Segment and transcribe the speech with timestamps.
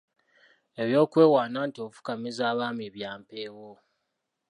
[0.81, 3.71] Eby’okwewaana nti ofukamiza abaami bya mpewo.